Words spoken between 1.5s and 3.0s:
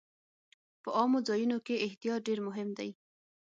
کې احتیاط ډېر مهم دی.